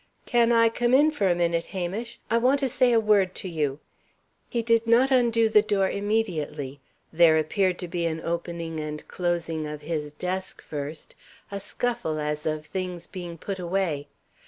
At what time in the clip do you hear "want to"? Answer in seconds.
2.39-2.67